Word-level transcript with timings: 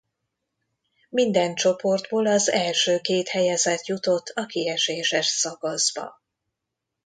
Minden 1.09 1.55
csoportból 1.55 2.27
az 2.27 2.49
első 2.49 2.99
két 2.99 3.27
helyezett 3.27 3.85
jutott 3.85 4.27
a 4.27 4.45
kieséses 4.45 5.25
szakaszba. 5.27 6.21